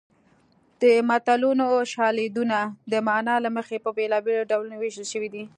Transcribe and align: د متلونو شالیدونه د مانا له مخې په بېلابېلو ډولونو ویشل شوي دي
د 0.81 0.83
متلونو 1.09 1.67
شالیدونه 1.93 2.57
د 2.91 2.93
مانا 3.07 3.35
له 3.45 3.49
مخې 3.57 3.77
په 3.85 3.89
بېلابېلو 3.97 4.47
ډولونو 4.51 4.75
ویشل 4.79 5.05
شوي 5.13 5.29
دي 5.35 5.43